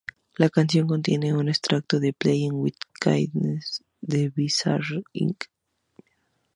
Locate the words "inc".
5.13-5.43